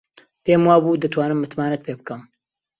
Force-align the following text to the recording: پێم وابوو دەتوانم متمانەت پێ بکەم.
پێم 0.43 0.61
وابوو 0.67 1.01
دەتوانم 1.03 1.41
متمانەت 1.43 1.81
پێ 1.85 1.93
بکەم. 1.99 2.21